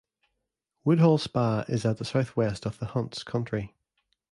Woodhall 0.83 1.19
Spa 1.19 1.63
is 1.67 1.85
at 1.85 1.97
the 1.97 2.05
south-west 2.05 2.65
of 2.65 2.79
the 2.79 2.87
Hunt's 2.87 3.21
country. 3.23 3.75